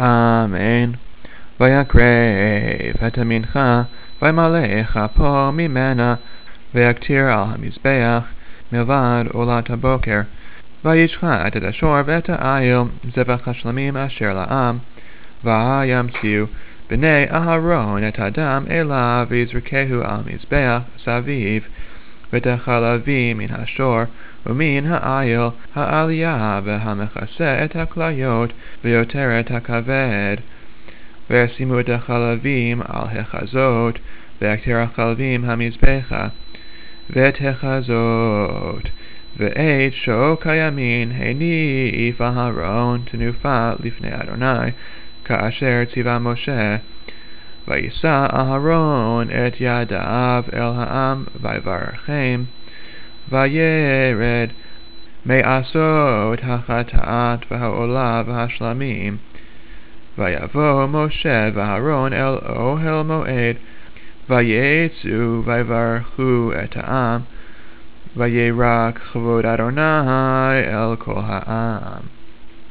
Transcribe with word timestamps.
אמן. 0.00 0.92
ויקרב 1.60 3.04
את 3.06 3.18
המנחה, 3.18 3.82
וימלא 4.22 4.82
כפו 4.82 5.52
ממנה, 5.52 6.14
ויקטיר 6.74 7.24
על 7.24 7.44
המזבח, 7.48 8.24
מלבד 8.72 9.24
עולת 9.32 9.70
הבוקר. 9.70 10.20
וישחט 10.84 11.56
את 11.56 11.62
השור 11.62 11.96
ואת 12.06 12.30
העיל, 12.32 12.78
זבח 13.16 13.48
השלמים 13.48 13.96
אשר 13.96 14.34
לעם. 14.34 14.78
וימציאו 15.44 16.46
בני 16.90 17.24
אהרון 17.30 18.08
את 18.08 18.18
הדם 18.18 18.64
אליו, 18.70 19.26
ויזרקהו 19.30 20.02
על 20.02 20.20
מזבח 20.26 20.78
סביב. 21.04 21.68
ואת 22.32 22.46
החלבים 22.46 23.38
מן 23.38 23.46
השור, 23.50 24.00
ומן 24.46 24.92
העיל, 24.92 25.48
העלייה 25.74 26.60
והמכסה 26.64 27.64
את 27.64 27.76
הכליות, 27.76 28.52
ויותר 28.84 29.40
את 29.40 29.50
הכבד. 29.50 30.36
וישימו 31.30 31.80
את 31.80 31.88
החלבים 31.88 32.82
על 32.88 33.18
החזות, 33.18 33.98
ויקטר 34.42 34.76
החלבים 34.76 35.44
המזבחה, 35.44 36.28
ואת 37.10 37.36
החזות. 37.40 38.90
ואת 39.36 39.92
שוק 39.92 40.46
הימין 40.46 41.12
הניף 41.14 42.20
אהרון 42.20 43.00
תנופה 43.04 43.70
לפני 43.82 44.08
אדוני, 44.12 44.70
כאשר 45.24 45.82
ציווה 45.94 46.18
משה. 46.18 46.76
וישא 47.68 48.26
אהרון 48.32 49.28
את 49.30 49.54
ידיו 49.60 50.44
אל 50.54 50.72
העם, 50.76 51.24
ויברכם, 51.40 52.42
וירד 53.28 54.48
מעשות 55.26 56.38
החטאת 56.42 57.38
והעולה 57.50 58.22
והשלמים. 58.26 59.16
ויבוא 60.18 60.86
משה 60.86 61.48
ואהרון 61.54 62.12
אל 62.12 62.38
אוהל 62.56 63.02
מועד, 63.02 63.56
ויצאו 64.30 65.44
ויברכו 65.44 66.52
את 66.64 66.76
העם, 66.76 67.20
וירק 68.16 68.98
כבוד 68.98 69.46
אדוני 69.46 70.60
אל 70.66 70.96
כל 70.98 71.20
העם. 71.26 72.19